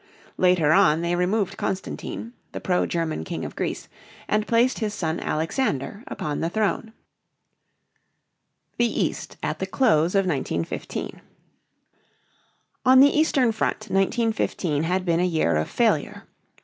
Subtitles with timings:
[0.39, 3.87] Later on, they removed Constantine, the pro German king of Greece,
[4.27, 6.91] and placed his son Alexander upon the throne.
[8.79, 11.21] THE EAST AT THE CLOSE OF 1915.
[12.83, 16.23] On the eastern front 1915 had been a year of failure.